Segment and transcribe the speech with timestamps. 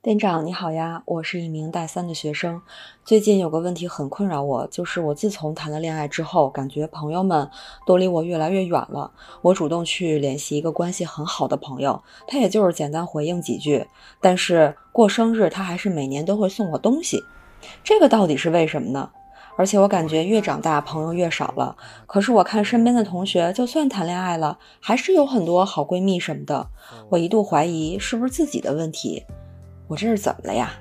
[0.00, 2.62] 店长你好呀，我是一名大三的学生。
[3.04, 7.50] 最近有个问题很困扰我，就是我自从谈了恋爱之后，感觉朋友们
[7.84, 9.10] 都离我越来越远了。
[9.42, 13.84] 我主动去联系一个关系很好的朋友，他也就是简单回应几句，
[14.20, 17.20] 但是过生日他还是每年都会送我东西。
[17.82, 19.10] 这个到底是为什么呢？
[19.56, 21.76] 而且我感觉越长大朋友越少了。
[22.06, 26.68] 可是我看身边的同学，就算谈恋爱了，还是有很多好闺蜜什么的。
[27.08, 29.24] 我一度怀疑是不是自己的问题。
[29.88, 30.72] 我这是怎么了呀？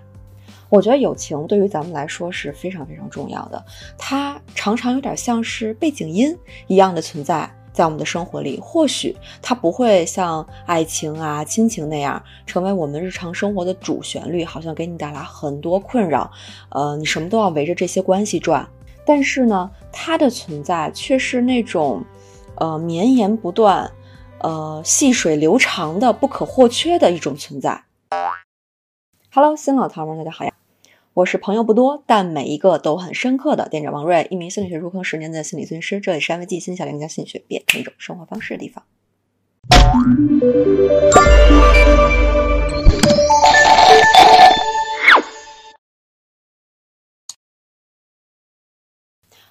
[0.70, 3.66] 我觉得友情对于咱们来说是非常非常重要的，
[3.98, 8.60] 它常常有点像是背景音一样的存在在我们的生活里。
[8.62, 16.30] 或许它不会像爱情啊、亲情那样成为我们日常生活的主旋律，好像给你带来很多困扰。
[16.68, 18.68] 呃，你什么都要围着这些关系转。
[19.06, 22.04] 但是呢，它的存在却是那种，
[22.56, 23.90] 呃，绵延不断，
[24.40, 27.82] 呃，细水流长的、不可或缺的一种存在。
[29.30, 30.54] Hello，新老桃们，大家好呀！
[31.14, 36.00] 我是朋友不多，但每一个都很深刻的店长王瑞，一名心理学入坑十年的心理咨询师。
[36.00, 38.84] 这里是安慰剂心小林家心理学变成一种生活方式的地方。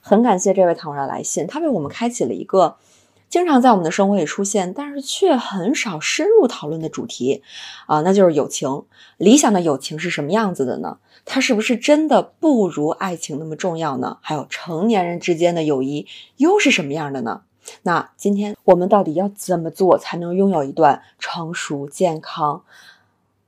[0.00, 2.78] 很感谢这位糖的来信，他为我们开启了一个。
[3.28, 7.42] 经常在我们的生活里出现，但是却很少深入讨论的主题，
[7.86, 8.84] 啊，那就是友情。
[9.18, 10.98] 理想的友情是什么样子的呢？
[11.24, 14.18] 它是不是真的不如爱情那么重要呢？
[14.20, 17.42] 还有成年人之间的友谊又是什么样的呢？
[17.82, 22.62] 那今天我们到底要怎么做才能拥有一段成熟、健康、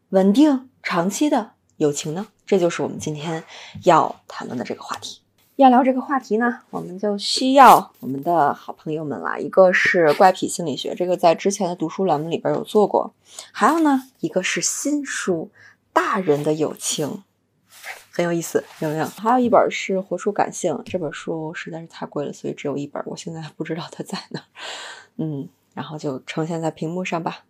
[0.09, 2.27] 稳定、长期的友情呢？
[2.45, 3.45] 这就是我们今天
[3.85, 5.21] 要谈论的这个话题。
[5.59, 9.37] 要聊这个话题呢，我们就需要我们的好朋友们啦。
[9.37, 13.11] 一个是怪癖心理学，这个在之前的读书栏目里边有做过；
[13.51, 15.51] 还有呢，一个是新书
[15.93, 17.09] 《大人的友情》，
[18.13, 19.07] 很有意思，有没有？
[19.07, 24.47] 还有一本是《活出感性》，这本书实在是太贵了，所以只有一本，我现在不知道它在哪儿。
[25.17, 27.41] 嗯，然后就呈现在屏幕上吧。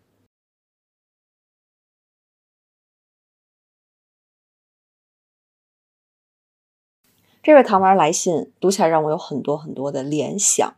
[7.48, 10.74] 这位糖丸来信读起来让我有很多很多的联想，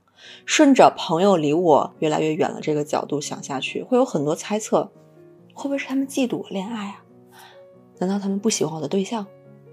[0.47, 4.89] 顺着朋友离我越来越远了这个角度想下去，会有很多猜测，
[5.53, 7.03] 会不会是他们嫉妒我恋爱啊？
[7.99, 9.27] 难道他们不喜欢我的对象，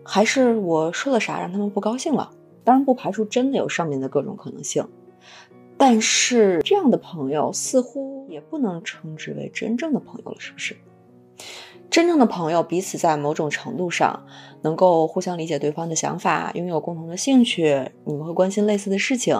[0.03, 2.31] 还是我说了啥让他们不高兴了？
[2.63, 4.83] 当然不排除真的有上面的各种可能性，
[5.77, 10.75] 但是这样的朋友似乎也不能称之为真正的朋友了，是不是？
[11.97, 14.27] 真正的朋友，彼此在某种程度上
[14.61, 19.35] 能够互相理解对方的想法，拥有共同的兴趣，你们会关心类似的事情，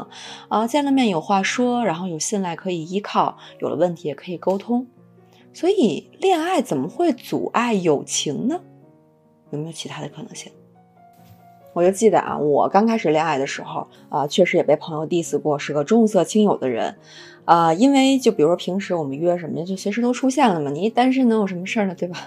[0.49, 4.87] 啊，见了面有话说，然后有信赖可以依靠，有了问题也可以沟通。
[5.53, 8.59] 所以，恋爱怎么会阻碍友情呢？
[9.51, 10.51] 有没有其他的可能性？
[11.77, 16.95] 我就记得啊，我刚开始恋爱的时候，啊，确实也被朋友 diss 过，是个重色轻友的人。
[17.45, 20.71] 啊，因为就比如说平时我们约什么，就随时都出现了嘛。
[20.71, 22.17] 你一单身能有什么事儿呢，对吧？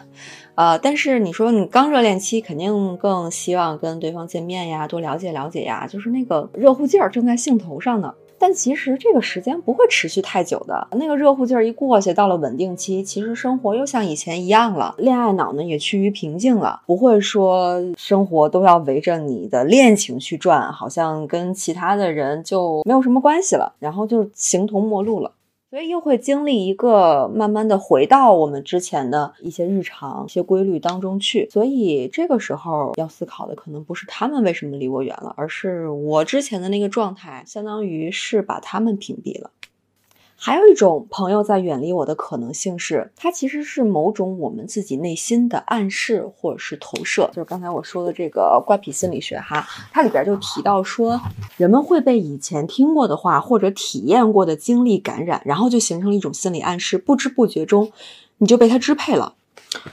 [0.54, 8.14] 啊，但是你说你刚热恋期，肯定更希望跟对方见面呀，多了解了解呀，就是那个热乎劲儿正在兴头上呢。
[8.40, 25.30] 但其实这个时间不会持续太久的，那个热乎劲儿一过去，到了稳定期，其实生活又像以前一样了，恋爱脑呢也趋于平静了，不会说生活都要围着你的恋情去转，好像跟其他的人就没有什么关系了，然后就形同陌路了。
[25.70, 31.48] 所以又会经历一个慢慢的回到我们之前的一些日常、一些规律当中去。
[31.48, 39.52] 所以这个时候要思考的可能不是他们为什么离我远了，而是我之前的那个状态，相当于是把他们屏蔽了。
[40.42, 47.28] 还有一种朋友在远离我的可能性是，它其实是某种我们自己内心的暗示或者是投射。
[47.28, 51.20] 就是刚才我说的这个怪癖心理学哈，它里边就提到说，
[51.58, 57.92] 人们会被以前听过的话或者体验过的经历感染，然后就形成了一种心理暗示，不知不觉中
[58.38, 59.34] 你就被它支配了。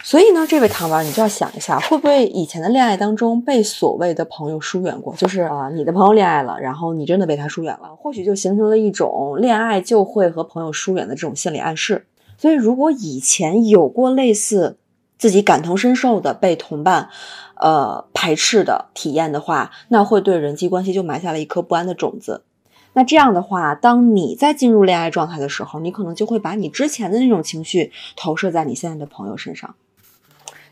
[0.03, 5.13] 所以呢，这位糖丸，你就要想一下，会不会以前的恋爱当中被所谓的朋友疏远过？
[5.15, 12.07] 就是啊，你的朋友恋爱了，然后你真的被他疏远了，或许就形成了一种恋爱就会和朋友疏远的这种心理暗示。
[12.39, 14.77] 所以，如果以前有过类似
[15.19, 17.09] 自己感同身受的被同伴，
[17.55, 22.43] 呃排斥的体验的话，那会对人际关系就埋下了一颗不安的种子。
[22.97, 29.75] 那这样的话，当你在进入恋爱状态的时候，你可能就会把你之前的那种情绪投射在你现在的朋友身上。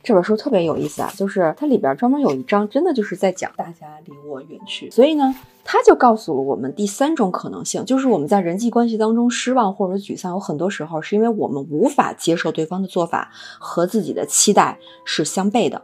[0.01, 4.89] 这本书特别有意思啊，就是它里边专门有一章，真的就是在讲大家离我远去。
[4.89, 13.30] 所以呢，他就告诉了我们第三种可能性，就是我们在人际关系当中失望或者沮丧，有很多时候是因为我们无法接受对方的做法
[13.60, 15.83] 和自己的期待是相悖的，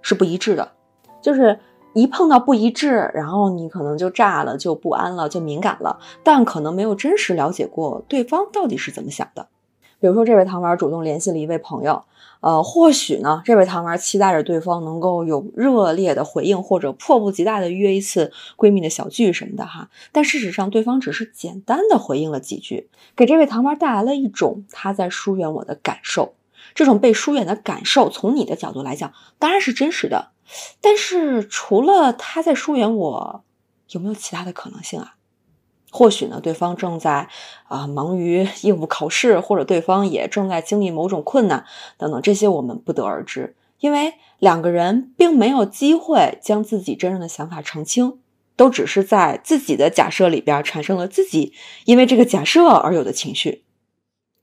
[0.00, 0.72] 是不一致的。
[1.20, 1.60] 就是
[1.94, 9.48] 一碰到不一致，然后你可能就炸了，就不安了，就敏感了，但可能没有真实了解过对方到底是怎么想的。
[10.00, 12.02] 比如说，这位糖丸主动联系了一位朋友，
[12.40, 19.90] 呃，或许呢，这位糖丸期待着对方能够有热烈的回应，或者迫不及待的约一次闺蜜的小聚什么的哈。
[20.10, 26.32] 但事实上，对方只是简单的回应了几句，给这位糖丸带来了一种他在疏远我的感受。
[26.74, 30.30] 这种被疏远的感受，从你的角度来讲，当然是真实的。
[30.80, 33.44] 但是，除了他在疏远我，
[33.90, 35.16] 有没有其他的可能性啊？
[35.90, 37.28] 或许呢，对方正在
[37.68, 41.66] 啊忙于 应付考试，或者对方也正在经历某种困难
[41.98, 48.20] 等等，这些我们不得而知，因为两个人并没有机会将自己真正的想法澄清，
[48.56, 51.52] 都只是在自己的假设里边产生了自己
[51.84, 53.64] 因为这个假设而有的情绪，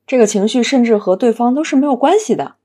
[0.05, 2.57] 这个情绪甚至和对方都是没有关系的，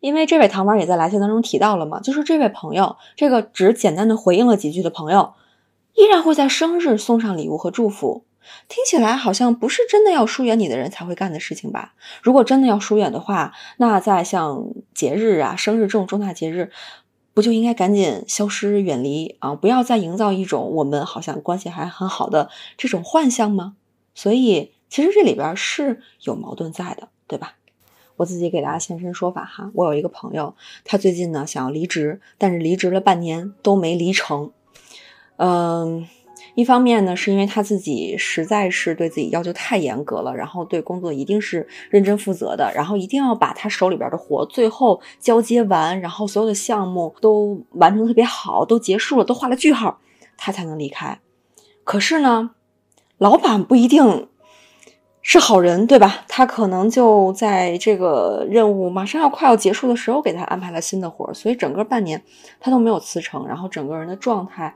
[0.00, 5.34] 因为这位糖丸也在来信当中提到了嘛，就是这位朋友，这个只简单的回应了几句的朋友。
[5.94, 8.24] 依然会在生日送上礼物和祝福，
[8.68, 11.94] 听起来好像不是真的要疏远你的人才会干的事情吧？
[12.22, 14.64] 如果真的要疏远的话，那在像
[14.94, 16.70] 节日啊、生日这种重大节日，
[17.34, 19.56] 不就应该赶紧消失远离啊？
[19.56, 23.74] 不要再营造一种我们好像关系还很好的这种幻象吗？
[24.14, 27.54] 所以其实这里边是有矛盾在的，对吧？
[28.18, 30.54] 我自己给大家现身说法哈，我有一个朋友，
[30.84, 34.52] 他最近呢想要离职，但是离职了半年都没离成。
[35.36, 36.06] 嗯，
[36.56, 50.00] 一方面呢，是因为他自己实在是对自己要求太严格了，然后对工作一定是认真负责的，然后一定要把他手里边的活最后交接完，然后所有的项目都完成特别好，都结束了，都画了句号，
[50.36, 51.20] 他才能离开。
[51.84, 52.50] 可是呢，
[53.16, 54.28] 老板不一定
[55.30, 56.24] 是好人，对吧？
[56.26, 62.22] 他可能就在这个任务马上要快要结束的时候，给他安排了新的活儿所以整个半年
[62.58, 64.74] 他都没有辞呈，然后整个人的状态。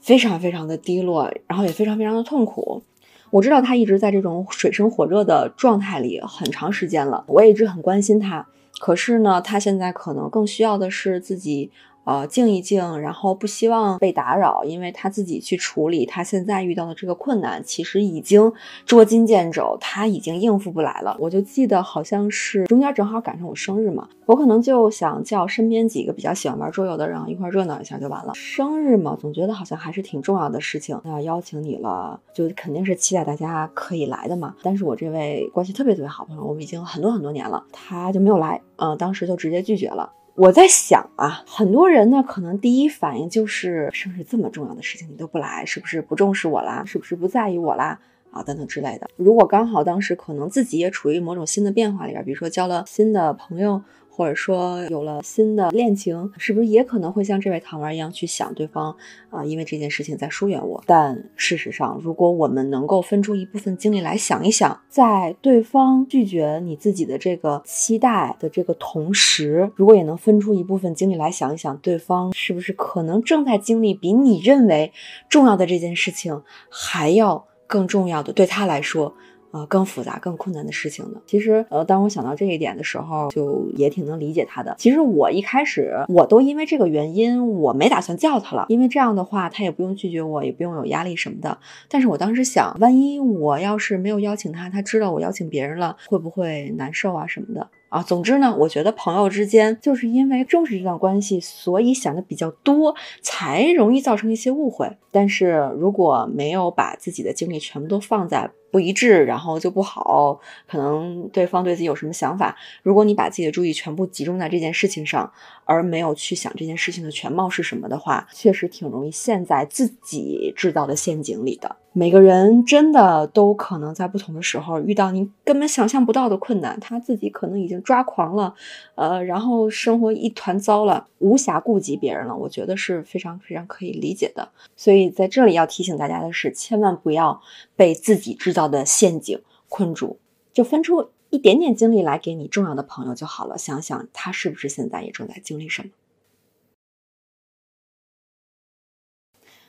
[0.00, 2.82] 非常非常的低落，然后也非常非常的痛苦。
[3.30, 8.44] 我知道他一直在这种水深火热的状态里很长时间了，我也一直很关心他。
[8.80, 11.70] 可是呢，他现在可能更需要的是自己。
[12.06, 18.52] 呃，静一静，然后不希望被打扰，因为他自己去处理他现在遇到的这个困难，其实已经
[18.84, 21.16] 捉襟见肘，他已经应付不来了。
[21.18, 28.34] 我就记得好像是中间正好赶上我生日嘛，我可能就想叫身边几个比较喜欢玩桌游的人一块热闹一下就完了。
[28.36, 34.54] 生日嘛，总觉得好像还是挺重要的事情，那邀请你了，就肯定是期待大家可以来的嘛。
[34.62, 40.12] 但是我这位关系特别特别好朋友，我们已经很多很多年了，他就没有来，嗯，当时就直接拒绝了。
[40.36, 46.84] 我在想啊，很多人呢，可能第一反应就是生日这么重要的事情你都不来，是不是不重视我啦？
[46.84, 47.98] 是不是不在意我啦？
[48.30, 49.08] 啊，等等之类的。
[49.16, 53.82] 如果刚好当时可能自己也处于某种新的变化里边，比如说交了新的朋友。
[54.16, 58.96] 或者说有了新的恋情，是不是也可能会像这位糖丸一样去想对方
[59.28, 59.44] 啊？
[59.44, 60.82] 因为这件事情在疏远我。
[60.86, 74.90] 但事实上，如果我们能够分出一部分精力来想一想，在对方拒绝你自己的这个期待的这个同时，如果也能分出一部分精力来想一想，对方是不是可能正在经历比你认为
[75.28, 79.14] 重要的这件事情还要更重要的，对他来说。
[79.56, 81.20] 呃，更复杂、更困难的事情呢？
[81.24, 84.74] 其实，呃，当我想到这一点的时候，就也挺能理解他的。
[84.76, 91.56] 其实我一开始我都因为这个原因，我没打算叫他了，因为这样的话，他也不用拒绝我，也不用有压力什么的。
[91.88, 97.66] 但是我当时想，万一我要是没有邀请他，他知道我邀请别人了，会不会难受啊什么的？
[97.96, 104.98] 啊，总之呢，我觉得朋友之间就是因为重视这段关系，所以想的比较多，才容易造成一些误会。
[105.10, 110.38] 但是如果没有把自己的精力全部都放在不一致，然后就不好，
[110.68, 112.54] 可能对方对自己有什么想法。
[112.82, 115.32] 如果你把自己的注意全部集中在这件事情上，
[115.64, 121.76] 而没有去想这件事情的全貌是什么的话，确实挺容易陷在自己制造的陷阱里的。
[121.98, 128.54] 每个人真的都可能在不同的时候遇到你根本想象不到的困难，他自己可能已经抓狂了，
[128.96, 132.36] 呃，然后生活一团糟了，无暇顾及别人了。
[132.36, 134.46] 我觉得是非常非常可以理解的。
[134.76, 137.40] 所以在这里要提醒大家的是，千万不要
[137.74, 140.18] 被自己制造的陷阱困住，
[140.52, 143.56] 就分出一点点精力来给你重要的朋友就好了。
[143.56, 145.88] 想想他是不是现在也正在经历什么。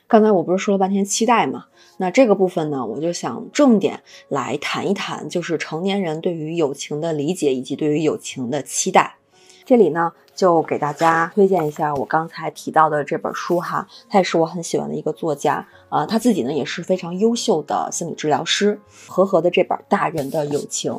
[0.08, 1.66] 刚才我不是说了半天期待嘛？
[1.98, 9.16] 那这个部分呢，我就想重点来谈一谈，就是成年人对于友情的理解以及对于友情的期待。
[9.66, 18.80] 这里呢，就给大家推荐一下我刚才提到的这本书哈，他也是我很喜欢的一个作家啊，他自己呢也是非常优秀的心理治疗师。
[19.08, 20.90] 和和的这本《大人的友情》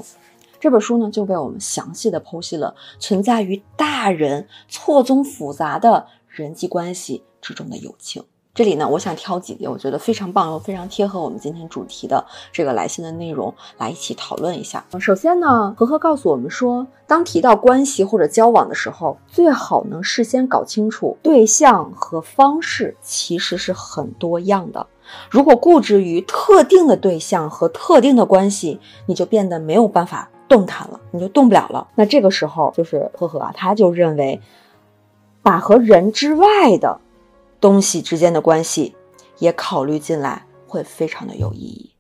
[0.60, 8.24] 这本书呢，就为我们详细的剖析了存在于大人错综复杂的人际关系之中的友情。
[8.60, 14.84] 这里呢，我想挑几节我觉得非常棒又非常贴合我们今天主题的这个来信的内容来一起讨论一下。
[15.00, 24.86] 首先呢，和和告诉我们说，当提到关系或者交往的时候，最好能事先搞清楚对象和方式其实是很多样的。
[25.30, 31.88] 如果固执于特定的对象和特定的关系，你就变得没有办法动弹了，你就动不了了。
[31.96, 34.42] 那这个时候，就是呵呵啊，他就认为，
[35.42, 37.00] 把和人之外的。
[37.60, 38.96] 东西之间的关系
[39.38, 41.96] 也考虑进来，会非常的有意义。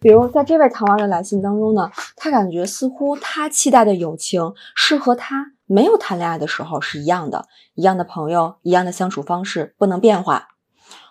[0.00, 10.48] 比如在这位糖丸的来信当中呢，他感觉似乎他期待的友情是和他没有谈恋爱的时候是一样的，一样的朋友，一样的相处方式，不能变化。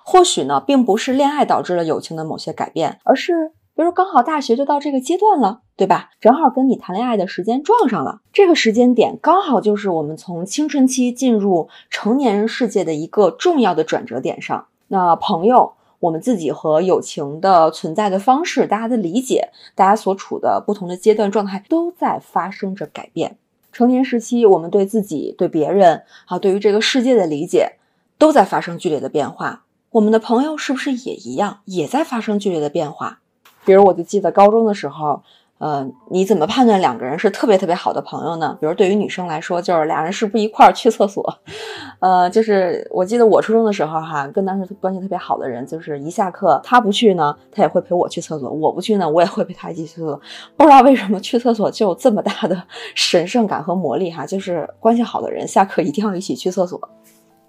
[0.05, 3.51] 或许呢，并不是恋爱导致了友情的某些改变，而是。
[3.77, 6.09] 比如刚好大学就到这个阶段了，对吧？
[6.19, 14.65] 正好跟你谈恋爱的时间撞上了，这个时间点刚好就是我们从青春期进入成年人世界的一个重要的转折点上。
[14.87, 23.37] 那朋友，我们自己和友情的存在的方式，大家的理解，大家所处的不同的阶段状态都在发生着改变。
[23.71, 27.73] 成年时期，我们对自己、对别人，啊，对于这个世界的理解，
[28.17, 29.65] 都在发生剧烈的变化。
[29.91, 33.19] 我们的朋友是不是也一样，也在发生剧烈的变化？
[33.67, 35.21] 比如，我就记得高中的时候，
[35.57, 38.57] 呃，你怎么判断两个人是特别特别好的朋友呢？
[38.61, 41.37] 比如，对于女生来说，就是俩人是不是一块儿去厕所？
[41.99, 50.21] 呃，就是我记得我初中的时候，哈，跟当时关系特别好的人，就是一下课他不去呢，他也会陪我去厕所；我不去呢，我也会陪他一起去厕所。
[50.55, 52.63] 不知道为什么去厕所就有这么大的
[52.95, 56.79] 神圣感和魔力，哈，就是关系好的人下课一定要一起去厕所。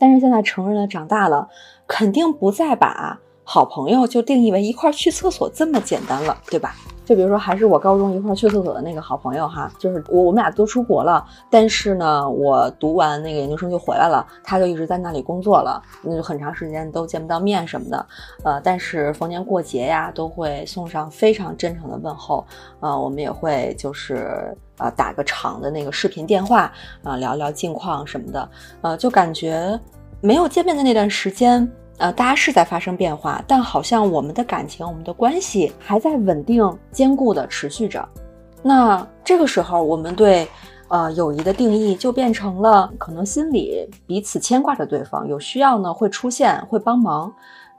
[0.01, 1.49] 但是现在成人了，长大了，
[1.87, 3.21] 肯定不再把。
[3.50, 6.75] 好朋友就定义为一块去厕所这么简单了，对吧？
[7.07, 18.07] 就比如说，还是我高中一块去厕所的那个好朋友哈，就是我我们俩都出国了，但是呢，我读完那个研究生就回来了，他就一直在那里工作了，那就很长时间都见不到面什么的，
[18.45, 22.47] 呃，但是逢年过节呀，都会送上非常真诚的问候，
[22.81, 26.71] 呃，我们也会就是呃打个长的那个视频电话
[27.02, 28.50] 啊，聊聊近况什么的，
[28.83, 29.81] 呃，就感觉
[30.21, 31.67] 没有见面的那段时间。
[31.99, 38.09] 呃，大家是在发生变化，但好像我们的感情、我们的关系还在稳定、坚固的持续着。
[38.62, 40.49] 那这个时候，我们对
[40.87, 47.33] 呃友谊的定义就变成了可能心里彼此牵挂着对方，有需要呢会出现、会帮忙，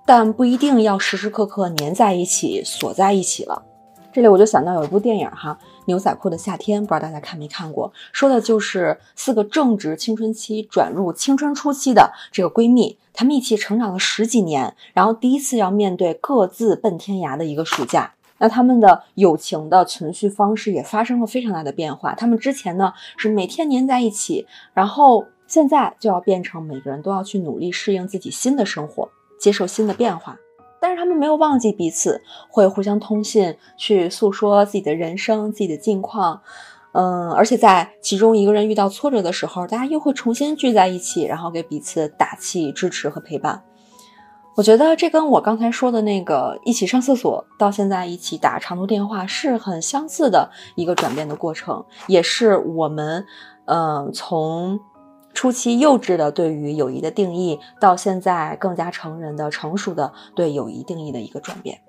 [0.06, 3.64] 但不一定要时时刻刻粘在一起、锁在一起了。
[4.12, 5.58] 这里我就想到有一部电影哈。
[5.86, 7.92] 牛仔裤的夏天，不知道大家看没看过？
[8.12, 18.14] 说的就是四个正值青春期转入青春初期的这个闺蜜，他们一起成长了十几年，然后第一次要面对各自奔天涯的一个暑假。
[18.38, 22.16] 那他们的友情的存续方式也发生了非常大的变化。
[22.16, 30.38] 他们之前呢是每天黏在一起，然后现在就要变成每个人都要去努力适应自己新的生活，接受新的变化。
[30.82, 36.42] 但是他们没有忘记彼此，会互相通信，去诉说自己的人生、自己的近况，
[36.94, 43.64] 嗯，而且在其中一个人遇到挫折的时候，大家又会重新聚在一起，然后给彼此打气、支持和陪伴。
[44.56, 53.26] 我觉得这跟我刚才说的那个一起上厕所，到现在一起打长途电话是很相似的一个转变的过程，也是我们，
[53.66, 54.80] 嗯，从。
[55.32, 61.80] 初期幼稚的对于友谊的定义，到现在更加成人的成熟的对友谊定义的一个转变。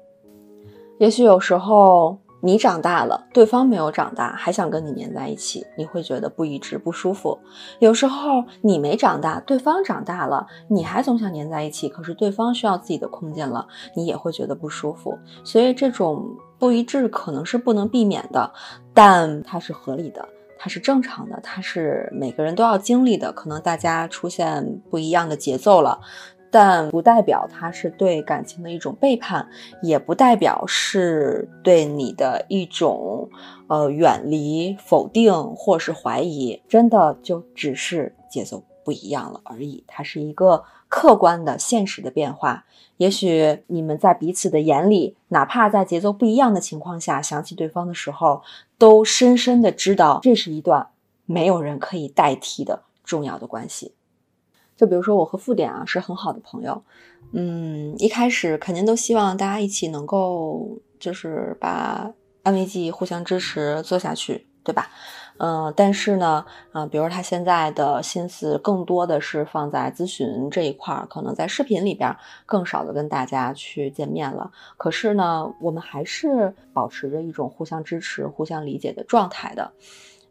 [0.98, 7.38] 也许有时候你长大了，对方没有长大，还想跟你黏在一起，你会觉得不一致、不舒服。
[7.78, 15.18] 有时候你没长大，对方长大了，你还总想黏在一起，可是对方需要自己的空间了，你也会觉得不舒服。
[15.44, 16.24] 所以这种
[16.58, 18.52] 不一致可能是不能避免的，
[18.94, 20.26] 但它是合理的。
[20.62, 23.32] 它是正常的，它是每个人都要经历的。
[23.32, 25.98] 可能大家出现不一样的节奏了，
[26.50, 29.48] 但不代表它是对感情的一种背叛，
[29.82, 33.28] 也不代表是对你的一种
[33.68, 36.60] 呃远离、否定或是怀疑。
[36.68, 39.84] 真的就只是节奏不一样了而已。
[39.86, 42.64] 它是一个客观的、现实的变化。
[42.96, 48.42] 也许你们在彼此的眼里，哪怕在节奏不一样的情况下，想起对方的时候。
[48.80, 50.88] 都深深的知道，这是一段
[51.26, 53.92] 没有人可以代替的重要的关系。
[54.80, 56.82] 就比如说，我和富典啊是很好的朋友，
[57.32, 62.10] 嗯，一开始肯定都希望大家一起能够，就是把
[62.42, 64.88] 安慰剂互相支持做下去，对吧？
[65.36, 74.50] 嗯，但是呢，啊，比如他现在的心思更多的是放在咨询这一块儿，可能在视频里边更少的跟大家去见面了。
[74.78, 79.72] 可是呢，我们还是保持着一种互相支持、互相理解的状态的。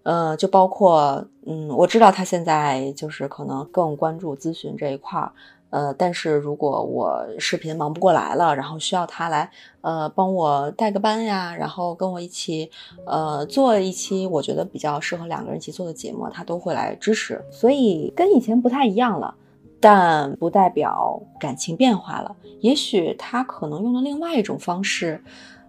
[0.04, 5.32] 呃，就包括，嗯，我知道他现在就是可能更关注咨询这一块儿。
[5.72, 9.52] 呃，但是如果我视频忙不过来了，然后需要他来，
[9.82, 12.72] 呃，帮我带个班呀，然后跟我一起，
[13.06, 17.40] 呃，做一期我觉得比较适合两个人一起做的节目，他都会来支持。
[17.52, 19.36] 所以跟以前不太一样了，
[19.80, 22.36] 但不代表感情变化了。
[22.62, 25.24] 也许他可能用了另外一种方式，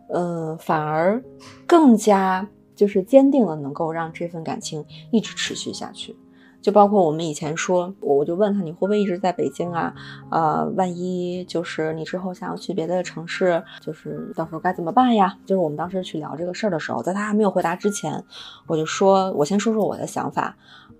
[0.08, 1.22] 呃，反而
[1.66, 2.49] 更加
[2.80, 6.16] 就是坚定了能够让这份感情一直持续下去。
[6.62, 9.94] 就包括我们以前说，我我就问他你会不会一直在北京啊？
[10.30, 15.37] 呃，万一就是你之后想要去别的城市，就是到时候该怎么办呀？
[15.44, 18.25] 就是我们当时去聊这个事儿的时候，在他还没有回答之前，
[18.66, 20.56] 我就说，我先说说我的想法。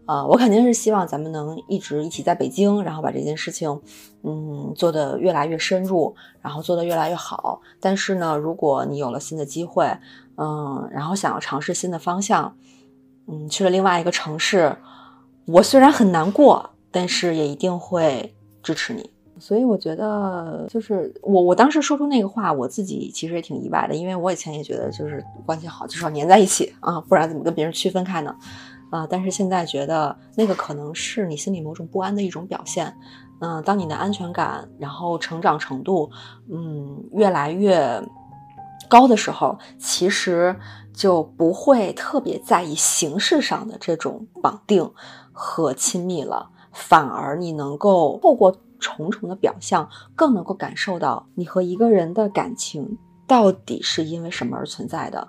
[0.07, 3.81] 呃，我肯定是希望咱们能一直一起在北京，然后把这件事情，
[4.25, 7.61] 嗯，做得越来越深入，然后做得越来越好。
[7.79, 9.87] 但是呢，如果你有了新的机会，
[10.41, 12.57] 嗯，然后想要尝试新的方向，
[13.29, 14.75] 嗯，去了另外一个城市。
[15.47, 19.11] 我虽然很难过，但是也一定会支持你。
[19.39, 28.35] 所以我觉得，就是我我当时说出那个话，我自己其实也挺意外的，因为我以前也觉得，就是关系好就是要粘在一起啊，不然怎么跟别人区分开呢？
[28.91, 32.95] 啊，但是现在觉得那个可能是你心里某种不安的一种表现。
[33.41, 36.11] 嗯，当你的安全感，然后成长程度，
[36.53, 38.03] 嗯，越来越
[38.91, 40.61] 高的时候，其实
[40.93, 44.93] 就不会特别在意形式上的这种绑定。
[45.33, 55.29] 和亲密了，反而你能够透过重重的表象，更能够感受到你和一个人的感情到底是因为什么而存在的。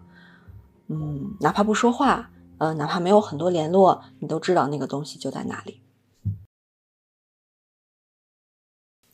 [0.87, 5.79] 嗯，哪怕不说话，呃，哪怕没有很多联络，你都知道那个东西就在哪里。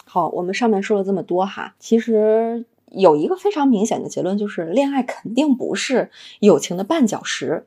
[0.04, 7.66] 好，我们上面说了这么多哈，其实有一个非常明显的结论，就是恋爱肯定不是友情的绊脚石。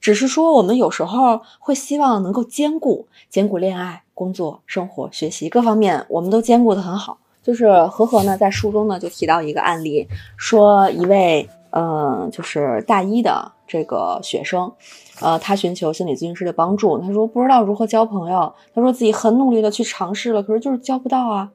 [0.00, 7.18] 只是说，我们有时候会希望能够兼顾兼顾恋爱、工作、生活、学习各方面，我们都兼顾的很好。
[7.42, 14.72] 就是何何呢，在书中呢就提到一个案例，说一位嗯，就是大一的这个学生，
[15.20, 16.98] 呃，他寻求心理咨询师的帮助。
[16.98, 21.50] 他说不知道如何交朋友，他说自己很努力的去尝试了，可是就是交不到啊。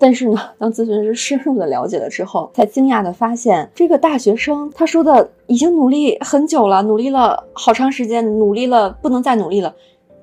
[0.00, 9.74] 但是呢，当咨询师深入的了解了之后，才惊讶的发现，这个大学生他说的已经努力很久了，努力了好长时间，努力了不能再努力了，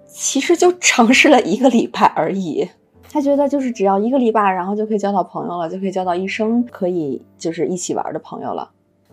[0.08, 2.68] 其实就尝试了一个礼拜而已。
[3.12, 8.70] 他觉得就是只要一个礼拜，然后就可以交到朋友了，就可以交到一生可以就是一起玩的朋友了。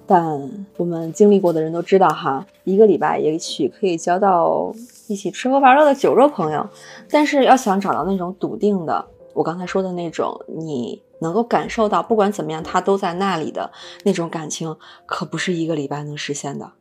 [0.06, 4.72] 但我们经历过的人都知道哈，一个礼拜也许可以交到
[5.06, 6.64] 一起吃喝玩乐的酒肉朋友，
[7.10, 9.04] 但是要想找到那种笃定的。
[9.34, 13.70] 我刚才说的那种，你能够感受到，不管怎么样，他都在那里的
[14.04, 16.72] 那种感情，可不是一个礼拜能实现的。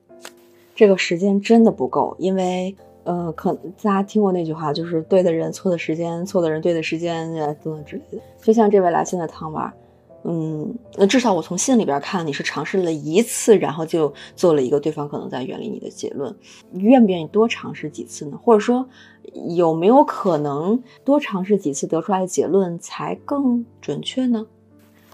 [0.76, 7.32] 这个时间真的不够，因为，呃，可大家听过那句话，就是对的人错的时间，错的人对的时间，
[7.64, 8.24] 等等之类的。
[8.42, 9.74] 就像这位来信的汤娃。
[10.24, 16.36] 嗯，那至少我从信里边看，你是尝试了一次，然后就做了一个对方可能在远离你的结论。
[16.70, 18.40] 你愿不愿意多尝试几次呢？
[18.40, 18.88] 或者说，
[19.56, 24.46] 有没有可能多尝试几次得出来的结论才更准确呢？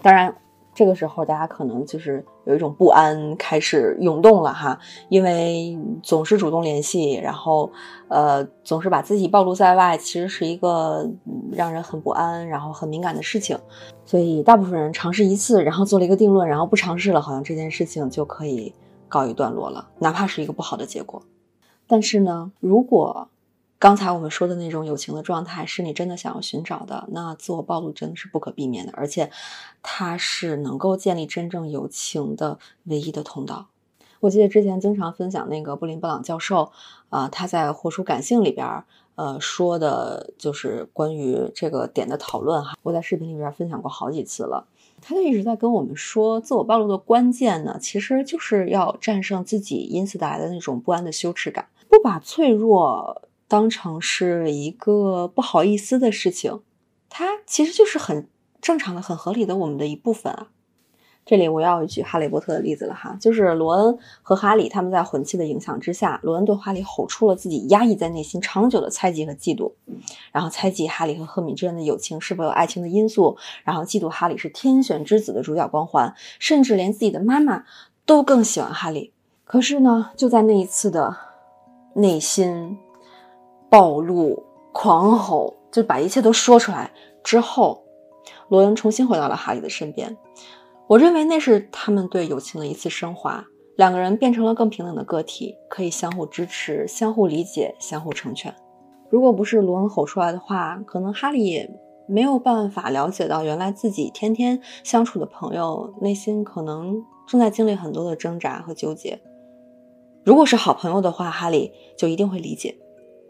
[0.02, 0.34] 当然。
[0.74, 7.68] 这个时候，大家可能就是有一种不安开始涌动了哈，因为总是主动联系，然后，
[8.06, 11.04] 呃，总是把自己暴露在外，其实是一个
[11.50, 13.58] 让人很不安，然后很敏感的事情。
[14.06, 18.72] 所以，大部分人尝试一次，然后做了一个定论，然后不尝试了，好像这件事情就可以
[19.08, 21.20] 告一段落了，哪怕是一个不好的结果。
[21.88, 23.28] 但是呢，如果
[23.78, 29.30] 刚才我们说的那种友情的状态，是你真的想要寻找的，那自我暴露真的是不可避免的，而且
[29.82, 33.68] 它是能够建立真正友情的唯一的通道。
[34.18, 36.72] 我记得之前经常分享那个布林布朗教授，
[37.08, 38.82] 啊，他在《活出感性》里边，
[39.14, 42.76] 呃，说的就是关于这个点的讨论哈。
[42.82, 44.66] 我在视频里边分享过好几次了，
[45.00, 53.22] 他就一直在跟我们说，自我暴露的关键呢，其实就是要战胜自己因此带来的那种不安的羞耻感，不把脆弱。
[53.48, 56.60] 当成是一个不好意思的事情，
[57.08, 58.28] 它其实就是很
[58.60, 60.48] 正常的、很合理的我们的一部分啊。
[61.24, 69.72] 这里我要举哈利波特的例子了哈，就是罗恩和哈利他们在魂器的影响之下，罗恩对哈利吼出了自己压抑在内心长久的猜忌和嫉妒，
[70.32, 77.64] 然后猜忌哈利和赫敏之间的友情是否有爱情的因素，然后嫉妒哈利是天选之子的主角光环，甚至连自己的妈妈
[78.06, 79.12] 都更喜欢哈利。
[79.44, 81.28] 可是呢，就在那一次的。
[81.94, 82.78] 内心
[83.70, 87.82] 暴露、狂吼，就把一切都说出来之后，
[88.48, 90.16] 罗恩重新回到了哈利的身边。
[90.86, 93.44] 我认为那是他们对友情的一次升华，
[93.76, 98.54] 两个人变成了更平等的个体，可以相互支持、相互理解、相互成全。
[99.10, 101.70] 如果不是罗恩吼出来的话，可能哈利也
[102.06, 109.20] 没有办法了解到，原来自己天天相处的朋友内心可能正在经历很多的挣扎和纠结。
[110.24, 112.74] 如果是好朋友的话，哈利就一定会理解。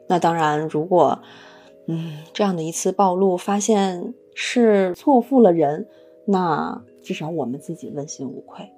[0.09, 1.21] 那当然，如果
[1.87, 5.87] 嗯这样的一次暴露发现是错付了人，
[6.27, 6.83] 那。
[7.01, 8.71] 至少我们自己问心无愧，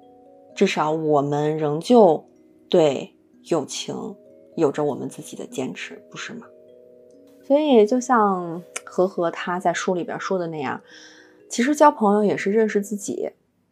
[0.55, 2.23] 至少我们仍旧
[2.69, 3.13] 对
[3.49, 4.15] 友情
[4.55, 6.45] 有着我们自己的坚持，不是吗？
[7.45, 10.81] 所以就像和和他在书里边说的那样，
[11.49, 13.31] 其实交朋友也是认识自己。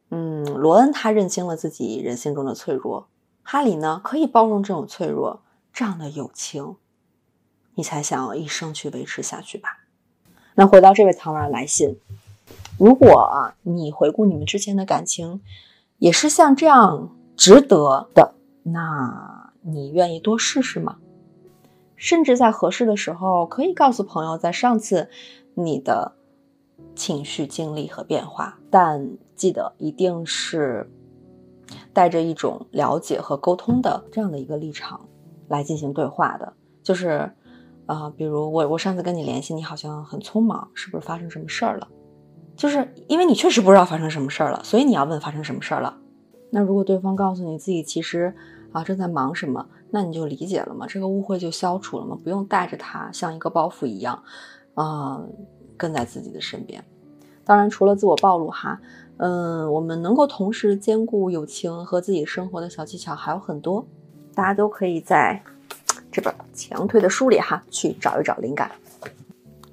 [0.10, 3.08] 嗯，罗恩他认清了自己人性中的脆弱，
[3.44, 5.42] 哈里呢可以包容这种脆弱，
[5.72, 6.76] 这样的友情，
[7.80, 9.70] 你才想要一生去维持下去吧？
[10.56, 11.98] 那回到这位唐文来信。
[12.78, 15.40] 如果啊，你回顾你们之间的感情，
[15.98, 20.98] 也是像这样值得的，那你愿意多试试吗？
[21.96, 25.10] 甚至在合适的时候，可以告诉朋友在上次
[25.54, 26.12] 你的
[26.98, 30.92] 情绪经历和变化，但记得一定是
[31.94, 35.08] 带着一种了解和沟通的这样的一个立场
[35.48, 36.52] 来进行对话的。
[36.82, 37.32] 就是，
[37.90, 41.88] 啊，比如我我上次跟你联系，你好像很匆忙，是不是发生什么事儿了？
[42.56, 45.98] 就是因为你确实不知道发生什么事儿了，所以你要问发生什么事儿了。
[46.52, 48.32] 那如果对方告诉你自己其实
[48.72, 54.22] 啊正在忙什么，那你就理解了嘛，这个误会就消除了嘛，不用带着它像一个包袱一样，
[54.76, 55.20] 啊
[55.76, 56.84] 跟在自己的身边。
[57.44, 58.80] 当然，除了自我暴露哈，
[59.18, 63.84] 嗯，我们能够同时兼顾友情和自己生活的小技巧还有很多，
[64.36, 65.42] 大家都可以在
[66.20, 68.70] 这本强推的书里哈去找一找灵感。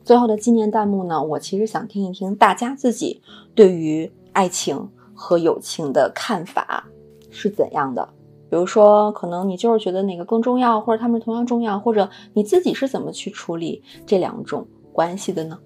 [0.04, 1.20] 最后的纪念弹幕呢？
[1.20, 3.20] 我其实想听一听大家自己
[3.52, 6.86] 对于爱情和友情的看法
[7.30, 8.08] 是怎样的。
[8.48, 15.58] 比如说，可能你就是觉得哪个更重要，或者他们同样重要，或者你自己是怎么去处理这两种关系的呢？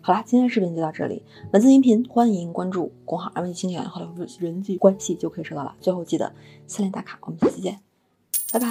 [0.00, 4.08] 好啦，今天视频就到这里，文字音频欢迎关注公号“二维青年”，后来
[4.40, 5.74] “人际关系”就可以收到了。
[5.78, 6.32] 最后记得
[6.66, 7.78] 三连打卡，我们下期见，
[8.50, 8.66] 拜拜。